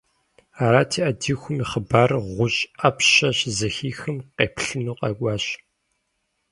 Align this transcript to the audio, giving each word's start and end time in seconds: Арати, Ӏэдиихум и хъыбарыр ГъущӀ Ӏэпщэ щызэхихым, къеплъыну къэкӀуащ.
Арати, 0.63 0.99
Ӏэдиихум 1.05 1.57
и 1.61 1.65
хъыбарыр 1.69 2.23
ГъущӀ 2.35 2.61
Ӏэпщэ 2.79 3.29
щызэхихым, 3.37 4.17
къеплъыну 4.35 4.97
къэкӀуащ. 4.99 5.45